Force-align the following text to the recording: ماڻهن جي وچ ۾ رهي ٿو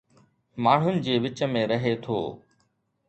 ماڻهن 0.67 0.97
جي 1.07 1.19
وچ 1.25 1.43
۾ 1.57 1.63
رهي 1.73 1.93
ٿو 2.07 2.17